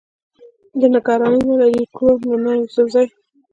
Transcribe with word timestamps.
د 0.79 0.81
نګرانۍ 0.95 1.41
نه 1.47 1.55
لرې 1.59 1.83
کړو، 1.95 2.11
نو 2.27 2.33
ننګ 2.43 2.59
يوسفزۍ 2.63 3.07